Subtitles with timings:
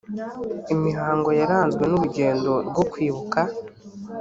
[0.73, 3.39] imihango yaranzwe n urugendo rwo kwibuka